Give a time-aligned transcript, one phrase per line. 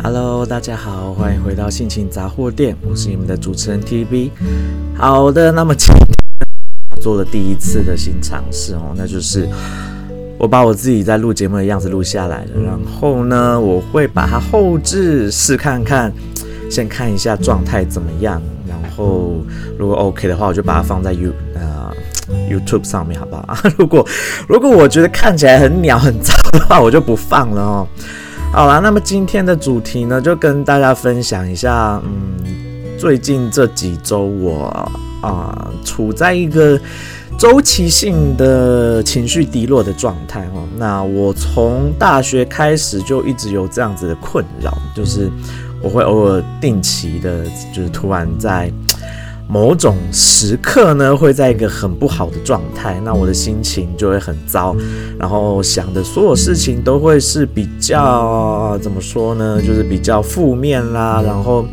[0.00, 4.30] Hello，大家好，欢迎回到性情杂货店，我是你们的主持人 TB。
[4.96, 6.06] 好的，那么今天
[6.94, 9.48] 我做了第一次的新尝试哦，那就是
[10.38, 16.12] 我把我自己在录节目的样子录下来了，然后呢，我会把它后置试看看，
[16.70, 19.44] 先看一下状态怎么样，然后
[19.76, 21.92] 如果 OK 的话，我就把它放在 You 呃
[22.48, 23.56] YouTube 上面，好不好？
[23.76, 24.06] 如果
[24.48, 27.88] 如果我觉得看起来很鸟很糟的话，我就不放了哦。
[28.58, 32.42] 好啦，那么今天的主题呢，就跟大家分享一下，嗯，
[32.98, 34.64] 最近这几周我
[35.20, 36.76] 啊、呃，处在一个
[37.38, 40.66] 周期性的情绪低落的状态哦。
[40.76, 45.30] 那我从大学开始就一直有这样子的困扰，就是
[45.80, 48.68] 我会偶尔定期的，就是突然在。
[49.50, 54.76] 某种时刻呢，会在一个很不好的状态，那我的心情就会很糟，
[55.18, 61.64] 然后想的所有事情都会是比较怎么说呢，就是比较负面啦，然后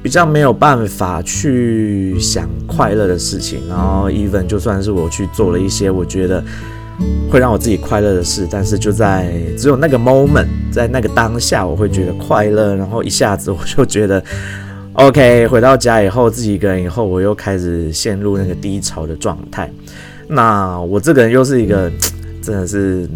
[0.00, 6.40] 比较没有办法去想快乐的事情，然后 even 就算是我去做了一些我觉得
[7.28, 14.22] 会让我自己快乐的事，但是就在只有那个 moment，在那个当下，我会觉得快乐，然后一下子我就觉得。
[14.98, 19.70] OK，回到家以后，自己一个人以后，我又开始陷入那个低潮的状态。
[20.26, 21.88] 那我这个人又是一个
[22.42, 23.08] 真的是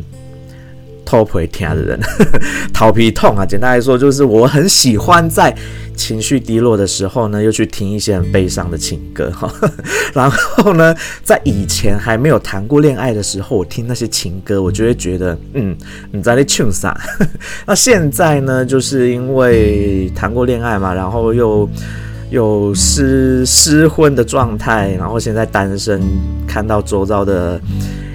[1.12, 2.00] 偷不听的人，
[2.72, 3.44] 头皮痛啊！
[3.44, 5.54] 简单来说，就是我很喜欢在。
[5.94, 9.52] 情绪低落的时候呢，又去听一些很悲伤的情歌哈。
[10.14, 15.76] 然后呢，在以前还没有谈过恋爱的时候，我听那些情歌，我就会觉得，嗯，
[16.10, 16.98] 你在那唱啥？
[17.68, 21.68] 那现在呢，就是因为谈过恋爱嘛，然后又
[22.30, 26.00] 有失失婚的状态，然后现在单身，
[26.48, 27.60] 看到周遭的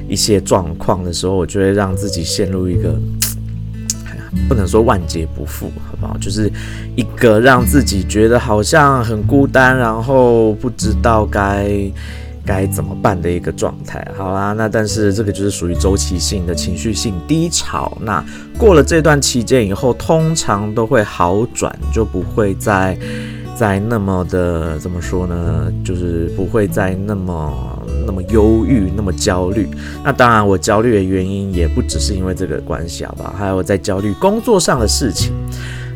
[0.08, 2.97] 一些状况的时候，我就会让自己陷入一个。
[4.05, 6.17] 哎呀不能说万劫不复，好不好？
[6.17, 6.49] 就是
[6.95, 11.69] 一个让自己觉得好像很孤单，然后不知道该
[12.45, 14.05] 该怎么办的一个状态。
[14.15, 17.98] 好啦，那但是这个就是属于周期性的情绪性低潮。
[18.02, 18.23] 那
[18.58, 22.98] 过了这段期间以后，通常都会好转，就不会再
[23.55, 25.71] 再那么的怎么说呢？
[25.83, 27.77] 就是不会再那么。
[28.07, 29.67] 那么忧郁，那么焦虑。
[30.03, 33.35] 那当然，我焦虑的原因也不只是因为这个关系，好不好？
[33.37, 35.33] 还有我在焦虑工作上的事情，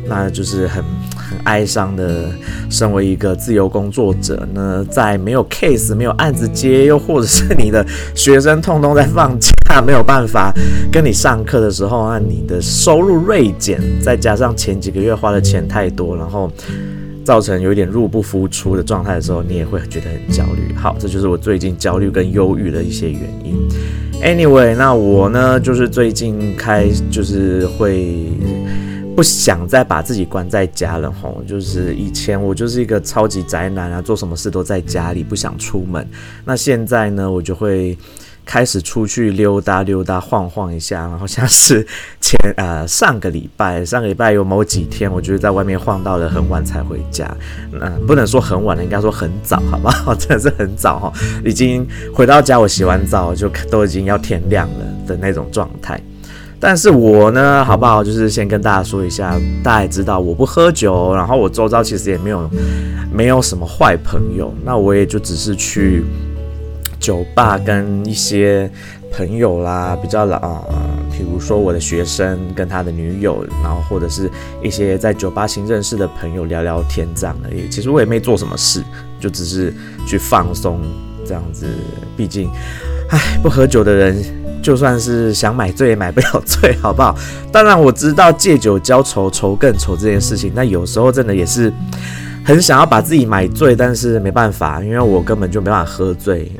[0.06, 0.84] 那就是很
[1.16, 2.28] 很哀伤的。
[2.70, 7.84] 身为一个自由工作者呢，在没有 case、没有案子接，又或者是你的
[8.14, 9.50] 学生通通在放假，
[9.84, 10.52] 没有办法
[10.90, 16.50] 跟你上课的时候，那你的收入锐减，再加上前几个月花的钱太多，然后。
[17.24, 20.74] 造成有一点入不敷出的状态的时候，你也会觉得很焦虑。
[20.74, 23.56] 好，这就是我最近焦虑跟忧郁的一些原因。
[24.22, 28.28] Anyway，那我呢，就是最近开，就是会
[29.16, 31.42] 不想再把自己关在家了吼。
[31.46, 36.06] 就是以前我就是一个超级宅男啊，做什么事都在家里，不想出门。
[36.44, 37.96] 那现在呢，我就会。
[38.44, 41.86] 开始出去溜达溜达，晃晃一下，然后像是
[42.20, 47.28] 前呃上个礼拜，上个礼拜有某几天，我就是在外面晃到了很晚才回家。
[47.72, 50.14] 嗯、不能说很晚了，应该说很早，好不好？
[50.18, 51.12] 真的是很早哈，
[51.44, 56.00] 已经回到家，我洗完澡就都已经要天亮了的那种状态。
[56.58, 58.04] 但是我呢，好不好？
[58.04, 62.50] 就是先跟大家说一下，大家也知道我不喝酒，然后我周遭其实也没有
[63.12, 66.04] 没有什么坏朋友，那我也就只是去。
[67.02, 68.70] 酒吧跟一些
[69.12, 70.64] 朋友啦，比较老，
[71.10, 74.30] 比如说我的学生跟他的女友，然后或者是
[74.62, 77.68] 一些在酒吧新认识的朋友聊聊天这样而已。
[77.68, 78.80] 其实我也没做什么事，
[79.18, 79.74] 就只是
[80.06, 80.80] 去放松
[81.26, 81.66] 这样子。
[82.16, 82.48] 毕竟，
[83.10, 84.16] 唉，不喝酒的人，
[84.62, 87.18] 就算是想买醉也买不了醉，好不好？
[87.50, 91.72] 当然我知道借酒浇愁，愁更愁这件事情，那有时候真的也是。
[92.44, 96.50] 很想要把自己买醉，但是没办法，因为我根本就没办法喝醉，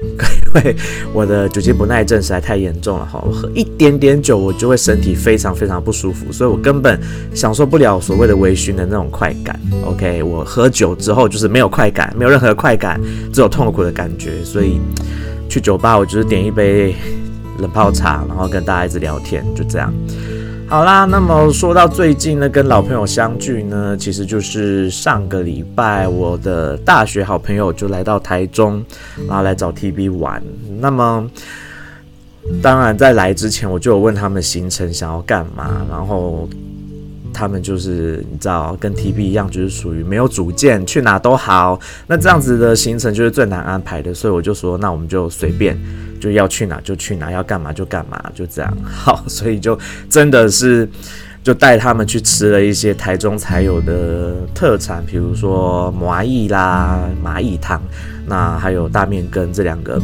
[0.47, 0.77] 因为
[1.13, 3.23] 我的酒精不耐症实在太严重了哈。
[3.27, 7.01] 我喝一点点酒，我就会身体非常非常不舒服，所以我根本
[7.35, 9.59] 享受不了所谓的微醺的那种快感。
[9.85, 13.01] OK，我喝酒之后就是没有快感，没有任何快感，
[13.33, 14.45] 只有痛苦的感觉。
[14.45, 14.81] 所以
[15.49, 16.95] 去酒吧，我就是点一杯
[17.59, 19.93] 冷泡茶，然后跟大家一直聊天，就这样。
[20.73, 28.83] 好啦，那么说到最近呢，跟老朋友相聚呢，其实就是上个礼拜，我的大学好朋友就来到台中，
[29.29, 30.43] 然后来找 TB 玩。
[30.81, 31.31] 那么，
[32.63, 36.49] 当然在来之前，我就有问他们行程想要干嘛，然后
[37.33, 41.79] 他们就是你知道，跟 TB 一样，就是属于没有主见，去哪都好。
[42.07, 45.77] 那这样子的行程就是最难安排的，所以我就说，那我们就随便。
[46.21, 48.73] 就要去哪就去哪，要干嘛就干嘛，就这样。
[48.87, 49.77] 好，所以就
[50.09, 50.89] 真的是
[51.43, 57.83] 就带他们去吃了一些台中才有的特产，比如说麻薏啦、蚂蚁汤，
[58.25, 60.01] 那还有大面羹这两个。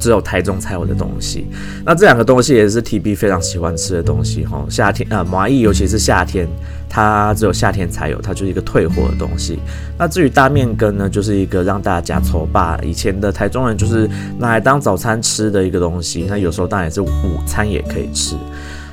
[0.00, 1.46] 只有台中才有的东西，
[1.84, 4.64] 那这两个东西也是 TB 非常喜欢吃的东西哈。
[4.70, 6.48] 夏天呃，麻薏尤其是夏天，
[6.88, 9.58] 它只有夏天才有，它就是一个退火的东西。
[9.98, 12.80] 那至于大面羹呢，就是一个让大家搓吧。
[12.82, 14.08] 以前的台中人就是
[14.38, 17.08] 拿来当早餐吃的一个东西，那有时候当然也是午
[17.46, 18.34] 餐也可以吃。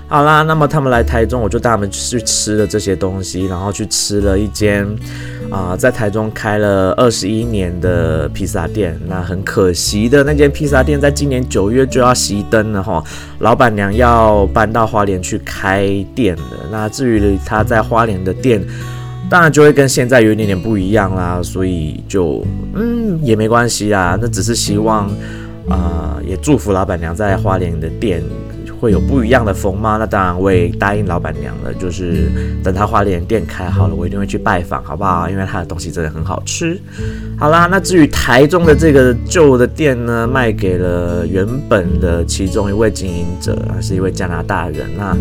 [0.10, 4.88] 好啦，那么他们来台中，我就带他们去吃了这些东西，然后去吃了一间。
[5.50, 13.02] 啊、在台中开了二十一年的披萨店，那很可惜的那间披萨店，在今年九月就要熄灯了哈。
[13.40, 16.68] 老板娘要搬到花莲去开店了。
[16.70, 18.62] 那至于她在花莲的店，
[19.30, 21.42] 当然就会跟现在有一点点不一样啦。
[21.42, 25.10] 所以就嗯也没关系啦，那只是希望
[25.70, 28.22] 啊、也祝福老板娘在花莲的店。
[28.80, 29.98] 会有不一样的风吗？
[29.98, 32.30] 那当然，我也答应老板娘了，就是
[32.64, 35.30] 等她花莲店开好了，我一定会去拜访，好不好？
[35.30, 36.80] 因为她的东西真的很好吃。
[37.38, 44.88] 好啦，那至于台中的这个旧的店呢，卖给了原本的其中一位经营者，是一位加拿大人。
[44.98, 45.16] 那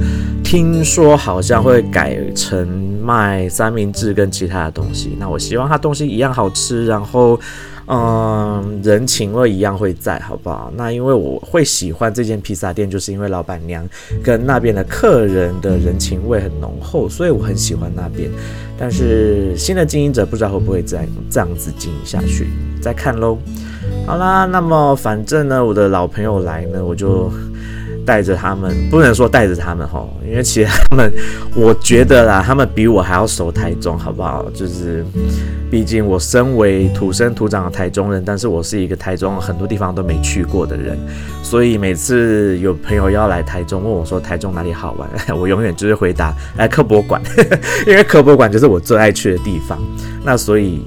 [0.45, 2.67] 听说好像会改成
[3.03, 5.17] 卖三明治跟其他的东西。
[5.19, 7.39] 那我希望他东西一样好吃，然后。
[7.89, 10.73] 嗯，人情味一样会在，好不好？
[10.77, 13.89] 那因为我会喜欢这间披萨店，就是因为老板娘
[14.23, 18.31] 跟那边的客人的人情味很浓厚，所以我很喜欢那边。
[18.79, 22.49] 但是新的经营者不知道会不会再这样子经营下去，
[22.83, 23.39] 再看喽。
[24.07, 27.31] 好啦，那么反正呢，我的老朋友来呢，我就。
[28.07, 31.13] 带着他们，不能说带着他们吼，因为其实他们，
[31.57, 34.47] 我觉得啦，他们比我还要熟台中，好不好？
[34.55, 35.05] 就是，
[35.71, 40.97] 毕竟我身为土生土长的台中人，但是我是一个台中很多地方都没去过的人，
[41.43, 47.21] 所以每次有朋友要来台中问我说台中哪里好玩， 我永远就是回答来科博馆，
[47.87, 49.79] 因为科博馆就是我最爱去的地方。
[50.25, 50.81] 那所以。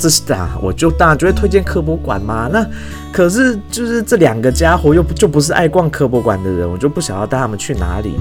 [0.00, 2.48] 这是啊，我就当然就会推荐科博馆嘛。
[2.50, 2.66] 那
[3.12, 8.14] 可是就是这两个家伙又就不是爱逛科博馆的人，我就不想要带他们去哪里，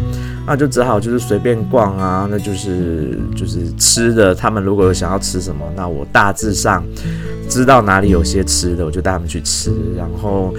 [0.45, 2.27] 那就只好就是随便逛啊。
[2.29, 6.83] 那就是就是吃的，他们如果有想要吃什么，那我大致上
[7.47, 9.71] 知道哪里有些吃的，我就带他们去吃。
[9.95, 10.53] 然后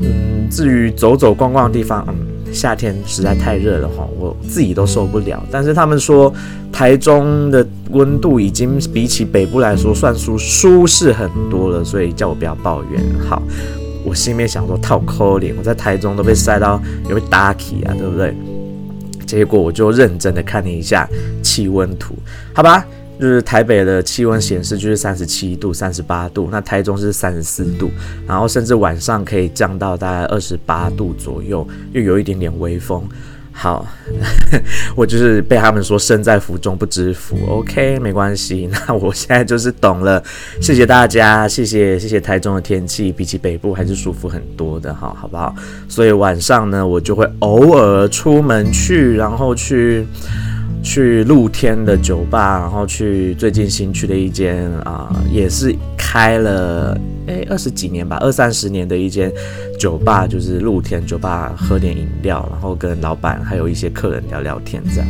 [0.00, 2.31] 嗯，至于走走逛逛的地方，嗯。
[2.52, 5.42] 夏天实在太热了哈，我自己都受不了。
[5.50, 6.32] 但是他们说
[6.70, 13.02] 台中的温度已经比起北部来说算舒舒适很多了，所以叫我不要抱怨。
[13.28, 13.42] 好，
[14.04, 18.34] 我心里面想说套抠脸，我在台中都被晒到有点打起啊，对不对？
[19.26, 21.08] 结果我就认真的看了一下
[21.42, 22.14] 气温图，
[22.52, 22.86] 好吧。
[23.22, 27.88] 就是台北的气温显示就是三十七度、三十八度，那台中是三十四度，
[28.26, 33.00] 然后甚至晚上可以降到大概二十八度左右，又有一点点微风。
[33.52, 33.86] 好，
[34.96, 38.68] 我就是被他们说身在福中不知福，OK，没关系。
[38.72, 40.20] 那我现在就是懂了，
[40.60, 45.54] 谢谢大家，谢谢谢谢台中的天气比起北部还是舒服很多的哈，好不好？
[45.88, 50.04] 所以晚上呢，我就会偶尔出门去，然后去。
[50.82, 59.32] 去露天的酒吧，然后去最近新去的一间啊、也是开了诶二十几年吧，二三十年的一间
[59.78, 65.06] 酒吧，就是露天酒吧，喝点饮料，然后跟老板还有一些客人聊聊天这样，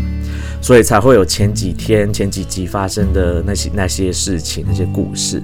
[0.60, 5.42] 所以才会有前几天前几集发生的那些那些事情那些故事。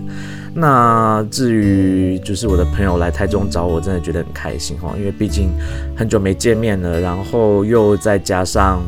[0.54, 5.50] 那至于就是我的朋友来台中找我，真的觉得很开心哈，因为毕竟
[5.96, 8.82] 很久没见面了，然后又再加上。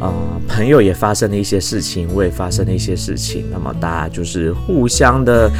[0.00, 0.12] 呃，
[0.48, 5.50] 朋友也发生了一些事情，我也发生了一些事情，那么大家就是互相的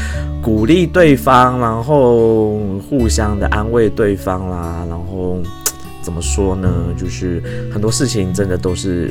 [0.42, 5.38] 鼓励对方，然后互相的安慰对方啦，然后
[6.02, 6.68] 怎么说呢？
[6.96, 7.42] 就是
[7.72, 9.10] 很多事情真的都是。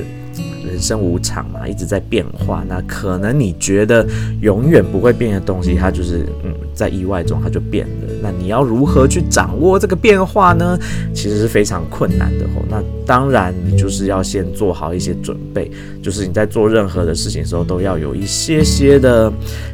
[0.65, 2.63] 人生无常嘛，一直在变化。
[2.67, 4.05] 那可能你觉得
[4.41, 8.08] 永远不会变的东西，它就是嗯，在意外中它就变了。
[8.21, 10.77] 那你要如何去掌握这个变化呢？
[11.13, 12.63] 其实是非常困难的吼。
[12.69, 15.69] 那当然，你就是要先做好一些准备，
[16.01, 19.31] 就是你在做任何的事情的时候，都要有一些些的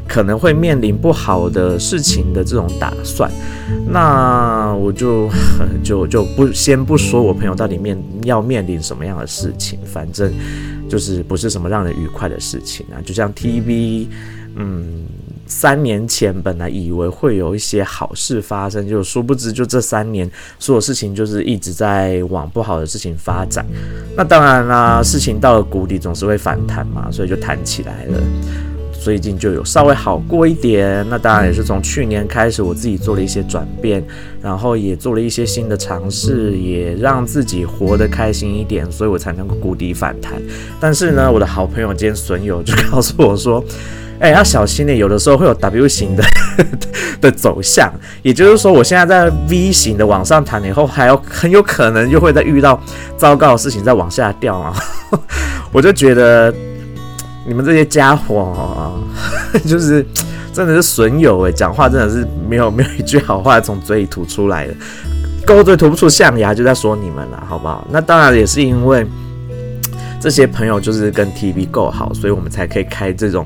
[0.08, 3.30] 可能会面临不好的事情的这种打算。
[3.88, 5.30] 那我就
[5.84, 10.32] 就就不先不说我朋友到底面要面临什么样的事情，反正。
[10.88, 14.06] 就是不是什么让人愉快的事情啊，就像 TV，
[14.56, 15.04] 嗯，
[15.48, 23.66] 三年前本来以为会有一些好事发生，就殊不知就这三年所有事情就是一直在往不好的事情发展。
[24.16, 28.20] 那当然啦，事情到了谷底总是会反弹嘛，所以就弹起来了。
[29.06, 31.06] 最近就有稍微好过一点。
[31.12, 34.04] 那当然也是从去年开始，我自己做了一些转变，
[34.42, 40.42] 然后也做了一些新的尝试，也让自己活得开心一点，所以我才能够谷底反弹。
[40.80, 43.64] 但是呢，我的好朋友兼损友就告诉我说。
[44.18, 46.24] 哎、要小心点，有的时候会有 W 型的
[47.20, 47.94] 的走向，
[48.24, 52.82] 也就是说，我现在在 V 型的往上弹以后，还有很有可能又会再遇到
[53.18, 54.74] 糟糕的事情再往下掉啊！
[55.74, 56.52] 我就觉得
[57.46, 58.94] 你们这些家伙，
[59.66, 60.06] 就是
[60.52, 64.74] 真的是损友哎，讲话真的是没有 没有一句好话从嘴里吐出来的，
[65.46, 67.88] 勾嘴吐不出象牙，就在说你们了，好不好？
[67.92, 69.06] 那当然也是因为
[70.20, 73.46] 这些朋友就是跟 TV 够好，所以我们才可以开这种。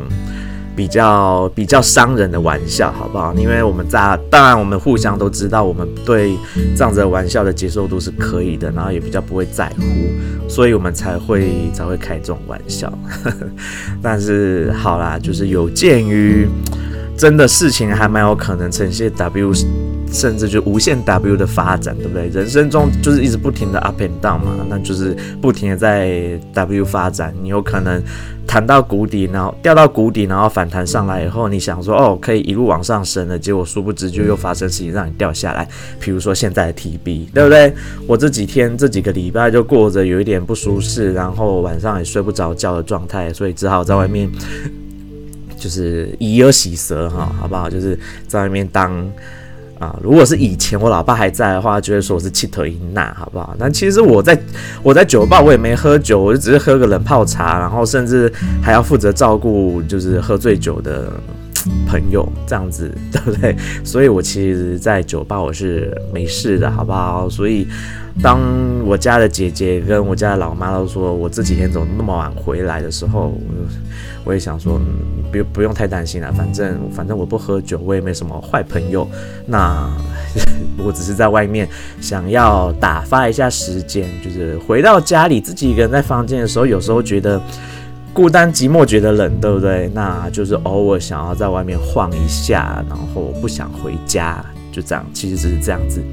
[0.80, 3.34] 比较比较伤人的玩笑，好不好？
[3.34, 6.38] 因为我们在当然我们互相都知道，我们对
[6.74, 9.84] 这样子的玩笑的接受度是可以的，然后也比较不会在乎，
[10.48, 12.90] 所以我们才会才会开这种玩笑。
[14.02, 16.48] 但是好啦，就是有鉴于
[17.18, 19.52] 真的事情还蛮有可能呈现 W，
[20.12, 22.28] 甚至就无限 W 的发展，对不对？
[22.30, 28.02] 人生中就是一直不停的 up and down 嘛，那就是不停的在 W 发展，你有可能。
[28.52, 35.68] 弹到谷底，然后掉到谷底，然后反弹上来以后，你想说哦，可以一路往上升了，结果殊不知就又发生事情让你掉下来。
[36.00, 37.72] 比如说现在的 TB，对不对？
[38.08, 44.28] 我这几天这几个礼拜就过着有一点不舒适，然后晚上也睡不着觉的状态，所以只好在外面
[45.56, 47.70] 就是以耳洗舌哈，好不好？
[47.70, 47.96] 就是
[48.28, 49.08] 在外面当。
[49.80, 53.56] 啊，如果是以前我老爸还在的话，就会说我是气头一纳，好不好？
[53.58, 54.38] 但其实我在
[54.84, 58.32] 我在酒吧，我也没喝酒，我就只是喝个冷泡茶，然后甚至
[58.62, 61.10] 还要负责照顾就是喝醉酒的
[61.88, 63.56] 朋友，这样子， 对不对？
[63.84, 67.30] 所以我其实，在酒吧我是没事的，好不好？
[67.30, 67.68] 所以。
[68.22, 68.38] 当
[68.86, 73.34] 我家的姐姐跟我家的老妈都说我这几天怎么那么晚回来的时候，
[74.26, 74.78] 我也想说，
[75.32, 79.08] 不用不用太担心了，反正反正我不喝酒，我也没什么坏朋友。
[79.46, 79.90] 那
[80.84, 81.66] 我只是在外面
[82.02, 87.42] 想要打发一下时间，就是回到家里自己一个人在房间的时候，有时候觉得
[88.20, 89.90] 孤单寂寞，觉得冷，对不对？
[89.94, 94.44] 那就是偶尔想要在外面晃一下，然后不想回家。
[94.74, 96.04] 就这样，其实只是这样子。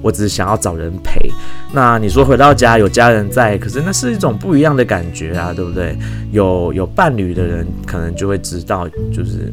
[0.00, 1.28] 我只是想要找人陪。
[1.72, 5.98] 那你说回到家有家人在，可是那是一种不一样的感觉啊，对不对？
[6.30, 9.52] 有有伴侣的人可能就会知道，就是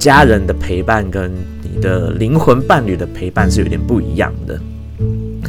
[0.00, 4.58] 家人的陪伴跟你的灵魂伴侣的陪伴是有点不一样的。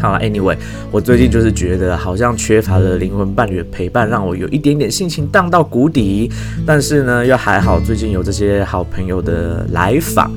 [0.03, 0.57] 好了，Anyway，
[0.91, 6.29] 我最近就是觉得好像缺乏了灵魂伴侣的陪伴，让我有一点点心情荡到谷底。
[6.65, 10.29] 但是呢，又还好，最近有这些好朋友的来访。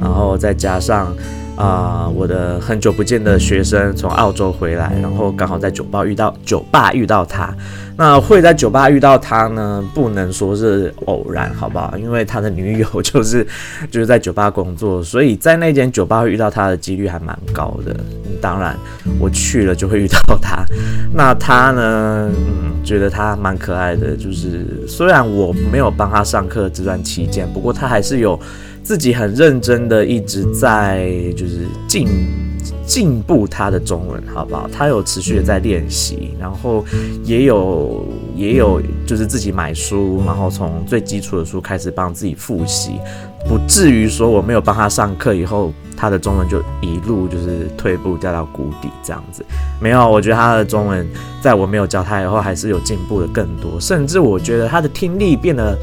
[0.00, 1.14] 然后再加上
[1.60, 7.54] 啊、我的很久不见的学生从澳洲回来，然后刚好在酒吧遇到酒吧遇到他。
[7.98, 11.98] 那会在酒吧遇到他呢，不能说是偶然，好不好？
[11.98, 13.46] 因为他的女友就是
[13.90, 17.94] 就是在酒吧工作，所以在那间酒吧遇到他的几率还蛮高的。
[18.40, 18.74] 当然，
[19.18, 20.64] 我去了就会遇到他。
[21.12, 28.40] 那他呢，嗯，觉得他蛮可爱的，就是虽然我没有帮他上课这段期间，不过他还是有。
[28.90, 32.08] 自己很认真的一直在就是进
[32.84, 34.68] 进步他的中文，好不好？
[34.76, 36.84] 他有持续的在练习，然后
[37.22, 38.04] 也有
[38.34, 42.94] 也有就是自己买书，然后从最基础的书开始帮自己复习，
[43.48, 49.44] 不至于说我没有帮他上课以后，他的中文就一路就是退步掉到谷底这样子。
[49.80, 51.06] 没有，我觉得他的中文
[51.40, 55.78] 在我没有教他以后，还是有进步的更多，甚至我觉得他的听力变得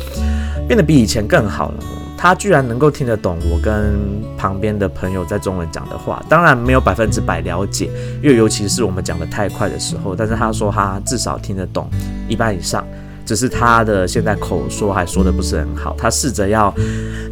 [0.68, 1.78] 变得比以前更好了。
[2.18, 3.94] 他居然能够听得懂我跟
[4.36, 7.92] 旁边的朋友在中文讲的话，当然没有百分之百了解，
[8.24, 10.16] 因为尤其是我们讲的太快的时候。
[10.16, 11.88] 但是他说他至少听得懂
[12.28, 12.84] 一半以上。
[13.28, 16.74] 只是他的现在口说还说得不是很好，他试着要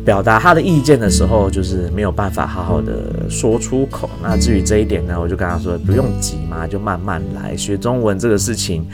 [0.04, 2.94] 表达他的意见的时候，就是没有办法好好的
[3.30, 4.10] 说出口。
[4.22, 7.56] 那至于这一点呢，我就跟他说不用急嘛，就慢慢来。
[7.56, 8.86] 学中文这个事情，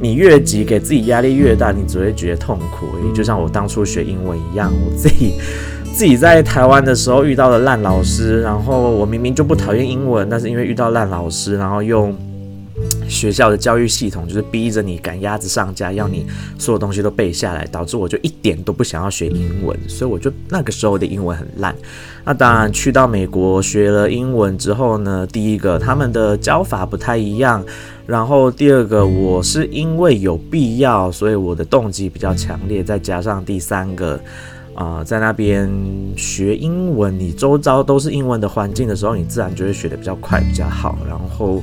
[0.00, 2.86] 你越急，给自己压力越大，你只会觉得痛苦。
[3.14, 5.34] 就像我当初学英文一样，我自己
[5.92, 12.10] 自己在台湾的时候遇到了烂老师，然后我明明就不讨厌英文，但是因为遇到烂老师，然后又。
[13.08, 16.26] 学校的教育系统就是逼着你赶鸭子上架，要你
[16.58, 21.74] 所有东西都背下来，导致我就一点都不想要学英文，所以我就那个时候的英文很烂。
[22.24, 27.64] 那当然去到美国学了英文之后呢，第一个他们的教法不太一样，
[28.06, 34.20] 然后第二个我是因为有必要，所以我的动机比较强烈，再加上第三个。
[34.76, 35.68] 啊、在那边
[36.16, 40.98] 学英文，你周遭都是英文的环境的时候，你自然就会学得比较快，比较好。
[41.08, 41.62] 然后，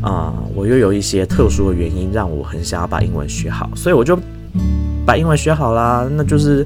[0.00, 4.16] 啊、我又有一些特殊的原因，让我很想要把英文学好，所以我就
[5.04, 6.08] 把英文学好啦。
[6.16, 6.64] 那就是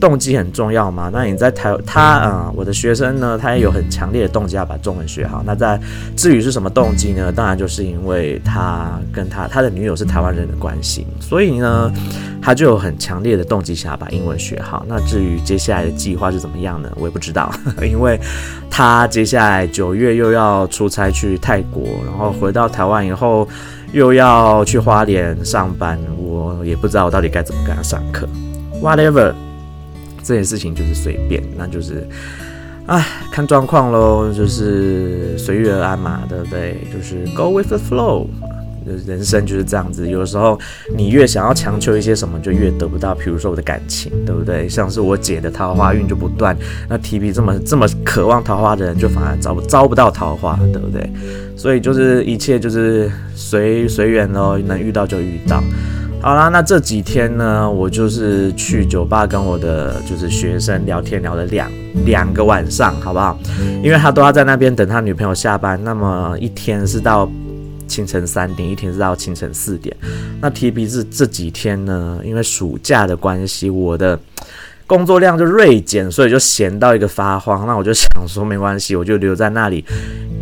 [0.00, 1.10] 动机很重要嘛。
[1.12, 5.42] 那你在台他啊、嗯，我的学生呢，他也有很强烈的动机要把中文学好。
[5.46, 5.78] 那在
[6.16, 7.32] 至于是什么动机呢？
[7.32, 11.92] 当然就是因为他跟他他的女友是台湾人的关系，所以呢，
[12.42, 14.84] 他就有很强烈的动机想要把英文学好。
[14.88, 16.90] 那至于接下来的计划是怎么样呢？
[16.96, 18.20] 我也不知道， 因为
[18.70, 23.48] 他接下来九月又要出差去泰国，然后回到台湾以后
[23.92, 28.28] 又要去花莲上班，我也不知道我到底该怎么跟他上课。
[28.82, 29.32] Whatever，
[30.24, 32.06] 这件事情就是随便，那就是，
[32.86, 36.78] 哎，看状况喽，就是随遇而安嘛，对不对？
[36.92, 38.26] 就是 Go with the flow，
[39.06, 40.08] 人生就是这样子。
[40.08, 40.58] 有时候
[40.96, 43.14] 你越想要强求一些什么，就越得不到。
[43.14, 44.68] 比如说我的感情，对不对？
[44.68, 46.56] 像是我姐的桃花运就不断，
[46.88, 51.08] 那 TB 这么这么渴望桃花的人，就反而招不招不到桃花，对不对？
[51.56, 55.62] 所以就是一切就是随随缘喽，能遇到就遇到。
[56.24, 61.70] 好啦，那这几天呢，我就是去酒吧跟我的就是学生聊天，聊了两
[62.06, 63.38] 两个晚上，好不好？
[63.82, 67.30] 因为他都要在那边等他女朋友下班，那么一天是到
[67.86, 69.94] 清晨三点，一天是到清晨四点。
[70.40, 74.18] 那 TB 是这几天呢，因为暑假的关系，我的
[74.86, 77.66] 工作量就锐减，所以就闲到一个发慌。
[77.66, 79.84] 那我就想说，没关系，我就留在那里，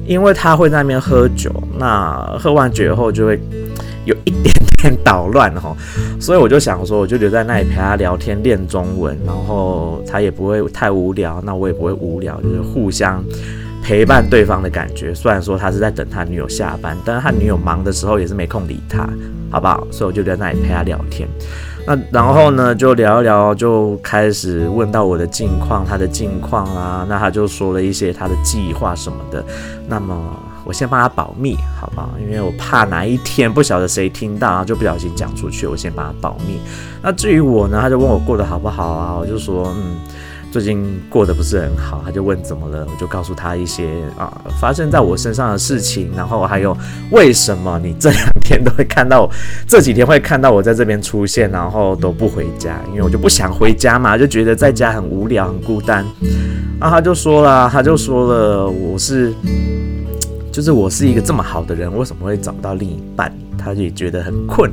[0.07, 3.37] 因为他会在那边喝酒，那喝完酒以后就会
[4.05, 4.53] 有一点。
[4.83, 5.77] 点捣乱哈，
[6.21, 13.23] 所以我就想说，我就留在那里陪他聊天练中文，然后他也不会太无聊，那我也不会无聊，就是互相
[13.81, 15.15] 陪伴对方的感觉。
[15.15, 19.09] 虽然说他是在等他女友下班，但是他女友忙的时候也是没空理他，
[19.53, 19.87] 好不好？
[19.93, 21.29] 所以我就留在那里陪他聊天。
[21.87, 29.45] 那然后呢，就聊一聊，就开始问到我的近况，他的近况啊，那他就说了一些他的计划什么的。
[29.87, 30.37] 那么。
[30.65, 32.11] 我先帮他保密，好不好？
[32.21, 35.67] 因为我怕哪一天不晓得谁听到，然后就不小心讲出去。
[35.67, 36.61] 我先帮他保密。
[37.03, 39.17] 那至于我呢，他就问我过得好不好啊？
[39.19, 39.97] 我就说，嗯，
[40.53, 42.01] 最近过得不是很好。
[42.05, 46.77] 他就问怎么了，我就告诉他一些啊发生在我身上的事情，然后还有
[47.11, 49.31] 为什么你这两天都会看到我，
[49.67, 56.05] 这几天会看到我在这边出现，然后都不回家，因为我就不想回家嘛，就觉得在家很无聊、很孤单。
[56.79, 59.33] 啊他就说了，他就说了，我是。
[60.53, 63.33] 就是我是一个这么好的人，为什么会找不到另一半？
[63.57, 64.71] 他也觉得很困，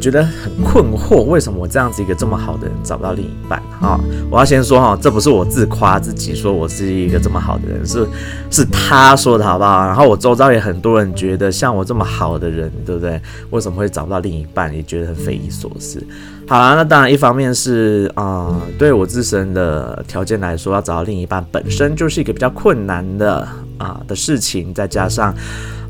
[0.00, 3.62] 觉得很困惑，为什么我这样子一个这么好的人找不到另一半？
[3.80, 3.98] 哈，
[4.30, 8.06] 我要先说哈，这不是我自夸自己说我是一个这么好的人，是
[8.50, 9.86] 是他说的好不好？
[9.86, 13.20] 然后我周遭也很多人觉得像我这么好的人，对不对？
[13.50, 14.74] 为什么会找不到另一半？
[14.74, 16.04] 也觉得很匪夷所思。
[16.48, 23.46] 好啦，那当然一方面是啊、对我自身的条件来说，要找到另一半本身就是一个比较困难的。
[23.78, 25.34] 啊的事情，再加上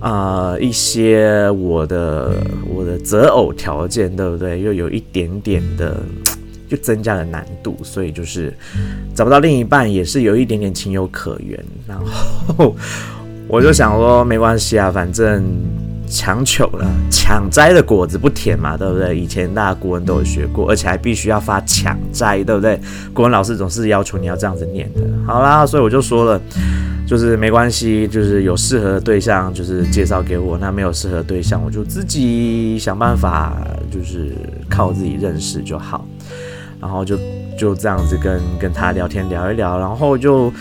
[0.00, 2.32] 啊、一些我的
[2.68, 4.60] 我的择偶条件，对不对？
[4.60, 5.96] 又有一点点的，
[6.68, 8.52] 就增加了难度，所以就是
[9.14, 11.64] 找不到另一半，也是有一点点情有可原。
[11.86, 11.96] 然
[12.58, 12.74] 后
[13.46, 15.44] 我就想说，没关系啊，反正。
[16.08, 19.18] 强求了，抢摘的果子不甜嘛，对不对？
[19.18, 22.80] 以前大家国文都有学过，而且还必须要发抢摘，对不对？
[23.12, 25.00] 国文老师总是要求你要这样子念的。
[25.26, 26.40] 好啦，所以我就说了，
[27.06, 33.56] 就是没关系，就是有适合的对象，就是介绍给我；那没有适合的对象，我就自己想办法，
[33.90, 34.32] 就是
[34.68, 36.06] 靠自己认识就好。
[36.80, 37.18] 然后就
[37.58, 40.52] 就这样子跟跟他聊天聊一聊，然后就。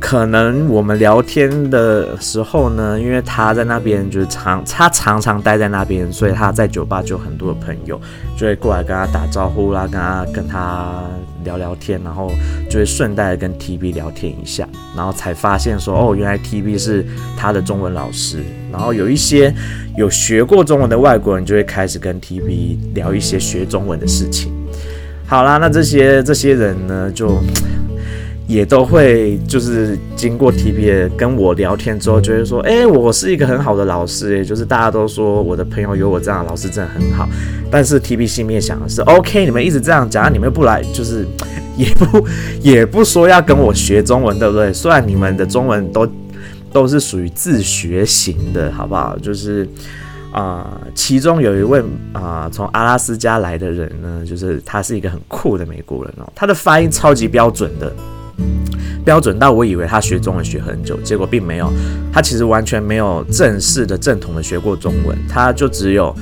[0.00, 8.00] 可能我们聊天的时候呢，因为他在那边就是常他常常待在那边，所以他在酒吧就有很多的朋友
[8.36, 11.02] 就会过来跟他打招呼啦，跟他跟他
[11.44, 12.30] 聊聊天，然后
[12.70, 17.04] 就会顺带跟 TB 聊天一下，然后才发现说哦，原来 TB 是
[17.36, 18.38] 他的中文老师，
[18.72, 19.52] 然后有一些
[19.96, 24.52] 有学过中文的外国人就会开始跟 TB 聊一些学中文的事情。
[25.26, 27.38] 好啦，那这些这些人呢就。
[28.48, 37.28] 也都会就是经过 TB 跟我聊天之后，就会说，哎、我是一个很好的老师，也就是大家都说我的朋友有我这样的老师真的很好。
[37.70, 41.26] 但是 TB 心里面想的是，OK，你们一直这样讲，你们不来，就是
[41.76, 42.26] 也不
[42.62, 44.72] 也不说要跟我学中文，对不对？
[44.72, 46.08] 虽然你们的中文都
[46.72, 49.18] 都是属于自学型的，好不好？
[49.18, 49.68] 就是
[50.32, 51.82] 啊、其中有一位
[52.14, 57.92] 啊、从阿拉斯加来的人呢，就是他是一个很酷的美国人哦，他的发音超级标准的。
[59.08, 61.72] 标准到我以为他学中文学很久，结果并没有。
[62.12, 66.14] 他其实完全没有正式的、正统的学过中文，他就只有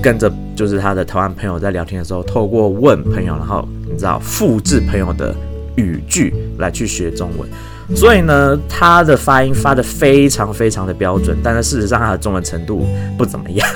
[0.00, 5.34] 跟着就是他的台湾朋友在聊天的时候，透过问朋友，然后你知道复制朋友的
[5.74, 7.48] 语句来去学中文。
[7.96, 13.66] 所以呢，他的发音发得非常非常的标准，但是事实上他的中文程度不怎么样。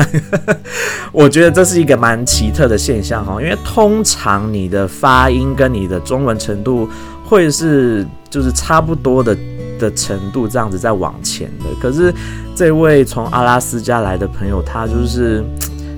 [1.11, 6.87] 我觉得这是一个蛮奇特的现象哈，因为通常你的发音跟你的中文程度
[7.33, 9.35] 会是就是差不多的
[9.79, 11.65] 的程度这样子在往前的。
[11.81, 12.13] 可是
[12.55, 15.43] 这位从阿拉斯加来的朋友，他就是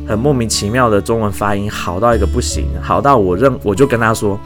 [0.07, 4.39] 很莫名其妙的中文发音好到一个不行，好到我认我就跟他说，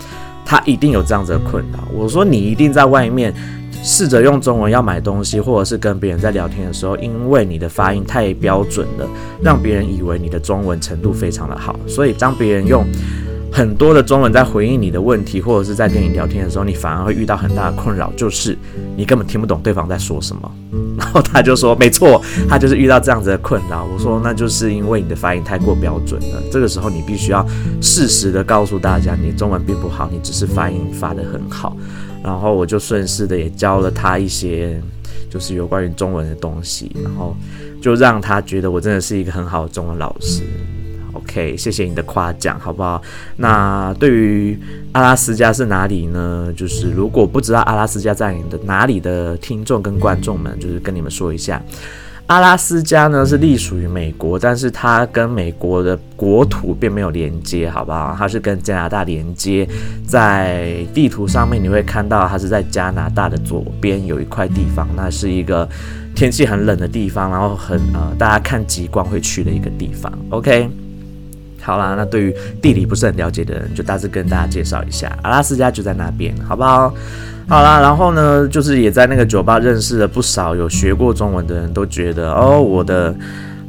[0.46, 1.78] 他一定有这样子的困扰。
[1.92, 3.34] 我说你一定在外面。
[3.80, 9.06] 试着用中文要买东西，或者是跟别人在聊天的时候，因为你的发音太标准了，
[9.40, 12.84] 让别人以为你的中文程度非常的好，所以当别人用
[13.58, 18.56] 很多的中文在回应你的问题，或者是在跟你聊天的时候，你反而会遇到很大的困扰，就是
[18.96, 20.48] 你根本听不懂对方在说什么。
[20.96, 26.40] 然后他就说：“没错，他就是遇到这样子的困扰。”我说：“那就是因为你的发音太过标准了。
[26.52, 27.44] 这个时候你必须要
[27.82, 31.76] 适时的告诉大家，你中文并不好，你只是发音发得很好。”
[32.22, 34.80] 然后我就顺势的也教了他一些，
[35.28, 37.36] 就是有关于中文的东西，然后
[37.82, 40.44] 就让他觉得我真的是一个很好的中文老师。
[41.28, 43.02] OK，谢谢你的夸奖，好不好？
[43.36, 44.58] 那对于
[44.92, 46.50] 阿拉斯加是哪里呢？
[46.56, 51.62] 就是如果不知道阿拉斯加在你的哪里的听众跟观众们，就是跟你们说一下。
[52.28, 58.14] 阿拉斯加呢是隶属于美国，但是它跟美国的国土并没有连接，好不好？
[58.18, 59.68] 它是跟加拿大连接，
[60.06, 65.66] 在地图上面你会看到它是在加拿大的左边有一块地方，那是一个
[66.14, 70.12] 天气很冷的地方，然后很呃大家看极光会去的一个地方。
[70.28, 70.68] OK，
[71.60, 76.94] 好啦，那对于地理不是很了解的人，就大致跟大家介绍一下，阿拉斯加就在那边，好不好？
[77.48, 83.14] 好啦，然后呢，就是也在那个酒吧认识了不少有学过中文的人，都觉得哦，我的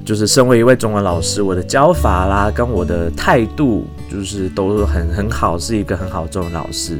[0.03, 6.99] 就是身为一位中文老师，我的教法啦，跟我的态度就是都很很好，是一个很好的中文老师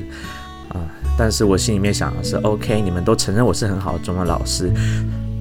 [0.70, 0.80] 啊。
[1.18, 4.72] 但是我心里面想的是，OK，你们都承认我是很好的中文老师，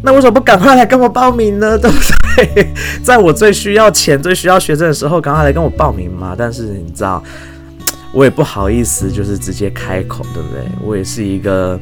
[0.02, 1.78] 那为什么不赶快来跟我报名呢？
[1.78, 1.96] 对不
[2.36, 2.72] 对？
[3.02, 6.34] 在我最需要钱、最需要学生的时候，赶快来跟我报名嘛。
[6.36, 7.22] 但是你知道。
[8.10, 10.66] 我也不好意思，就是直接开口，对不对？
[10.82, 11.78] 我也是一个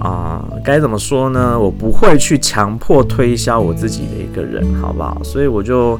[0.00, 1.58] 啊，该怎么说呢？
[1.58, 5.20] 我不会去强迫推销我自己的一个人，好不好？
[5.24, 5.98] 所以我就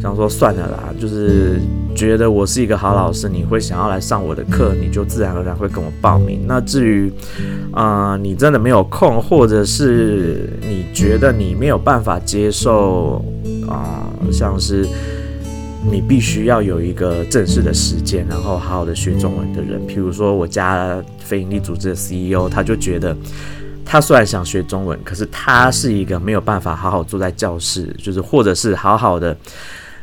[0.00, 1.60] 想说算了啦，就是
[1.94, 6.44] 觉得我是一个好老师，你会想要来上我的课，你就自然而然会跟我报名。
[6.46, 7.12] 那至于
[7.72, 13.24] 啊，你真的没有空，或者是你觉得你没有办法接受
[13.68, 14.86] 啊，像是。
[15.90, 19.80] 你必须要有一个正式的时间，然后好好的学中文的人。
[19.86, 23.16] 譬如说，我家非营利组织的 CEO，他就觉得，
[23.84, 29.36] 他虽然想学中文，可是他是一个没有办法好好坐在教室，就是或者是好好的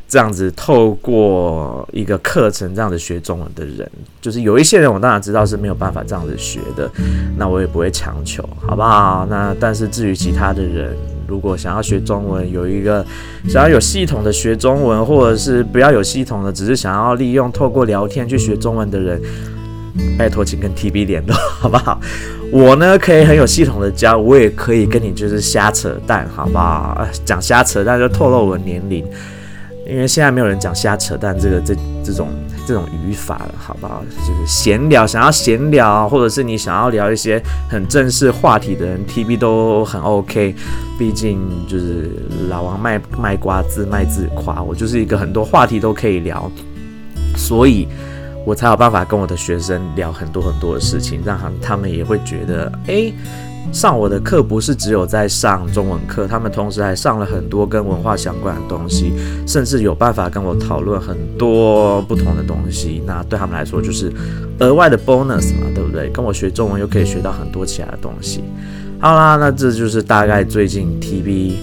[0.08, 3.90] 这样子透过一个课程这样子学中文的人。
[4.22, 6.92] 就是有一些人，我当然知道是没有办法这样子学的，
[7.38, 9.26] 那我也不会强求，好不好？
[9.30, 10.96] 那但是至于其他的人。
[11.30, 13.06] 如果想要学中文，有一个
[13.48, 19.22] 想要有系统的学中文，或者是不要有系统的，只是想要利用透过聊天去学中文的人，
[20.18, 22.02] 拜托请跟 TB 联络，好不好？
[22.52, 27.08] 我呢可以很有系统的教，我也可以跟你就是瞎扯淡，好不好？
[27.24, 29.06] 讲瞎扯淡就透露我年龄。
[29.90, 32.30] 因为现在没有人讲瞎扯淡这个这这种
[32.68, 34.04] 这种语法了，好不好？
[34.20, 40.56] 就是闲聊，想要闲聊，或者是你想要聊一些很正式话题的人，TB 都很 OK。
[40.98, 42.12] 毕竟就是
[42.50, 46.52] 老王卖卖瓜，自卖自夸，我就是一个很多话题都可以聊，
[47.36, 47.88] 所以
[48.46, 53.12] 我才有办法跟我的学生聊很多很多的事情，让他们也会觉得，哎。
[53.72, 59.14] 上我的课不是只有在上中文课，他们同时还上了很多跟文化相关的东西，
[59.48, 63.02] 甚至有办法跟我讨论很多不同的东西。
[63.06, 64.12] 那对他们来说就是
[64.60, 66.10] 额外的 bonus 嘛，对不对？
[66.10, 68.44] 跟我学中文又可以学到很多其他的东西。
[69.02, 71.54] 好啦，那这就是大概最近 TB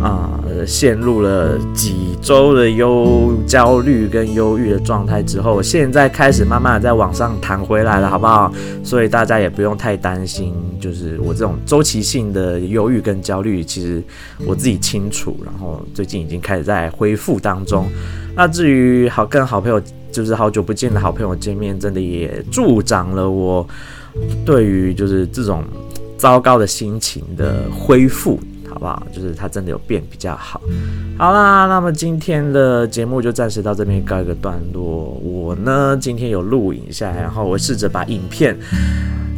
[0.00, 8.52] 啊、陷入了几周的忧焦虑跟忧郁的状态之后，现在开始慢慢在往上弹回来了，好不好？
[8.84, 14.00] 所以大家也不用太担心，就是我这种周期性的忧郁跟焦虑，其实
[14.46, 15.36] 我自己清楚。
[15.44, 17.88] 然后最近已经开始在恢复当中。
[18.36, 23.66] 那至于好跟好朋友，就是好久不见的好朋友见面，真的也助长了我
[24.46, 25.64] 对于就是这种。
[26.24, 29.06] 糟糕的心情的恢复，好不好？
[29.12, 30.58] 就是他真的有变比较好。
[31.18, 35.20] 好啦，那么今天的节目就暂时到这边告一个段落。
[35.22, 38.56] 我呢，今天有录影下来，然后我试着把影片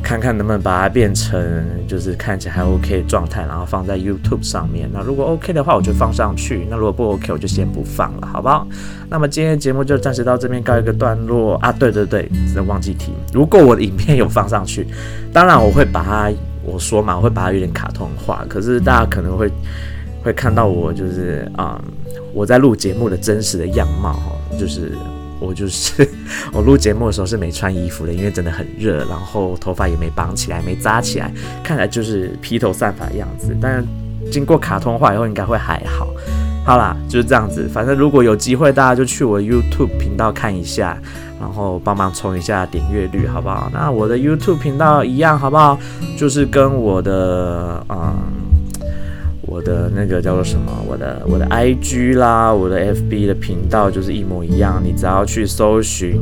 [0.00, 1.44] 看看能不能把它变成
[1.88, 4.88] 就是看起来还 OK 状态，然后放在 YouTube 上面。
[4.92, 8.64] 那如果 OK 的话，我就放上去；那如果不 OK，我就先不放了，好不好？
[9.10, 11.72] 那么今天的节目就暂时到这边告一个段落啊！
[11.72, 14.86] 对对对，真的忘记提，如果我的影片有放上去，
[15.32, 16.30] 当然我会把它。
[16.66, 19.50] 我说嘛，我会把它有点卡通化，可是大家可能会
[20.22, 21.92] 会看到我就是啊、嗯，
[22.34, 24.92] 我在录节目的真实的样貌哈，就是
[25.38, 26.08] 我就是
[26.52, 33.56] 我录节目的时候是没穿衣服的，因为真的很热，然后头发也没绑起来，没扎起来，看起来就是披头散发的样子。
[33.60, 33.84] 但
[34.32, 36.08] 经过卡通化以后，应该会还好。
[36.66, 37.68] 好啦，就是这样子。
[37.72, 40.98] 反正如果有机会，大家就去我 YouTube 频道看一下，
[41.40, 43.70] 然后帮忙冲一下点阅率，好不好？
[43.72, 45.78] 那我的 YouTube 频道一样，好不好？
[46.18, 48.35] 就是跟我的嗯。
[49.56, 50.70] 我的那个叫做什么？
[50.86, 54.82] 我的我的 IG 啦，我的 FB 的频道就是一模一样。
[54.84, 56.20] 你只要去搜寻